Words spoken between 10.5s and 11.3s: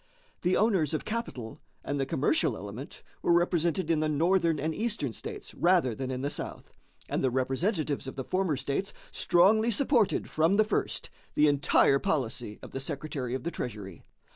the first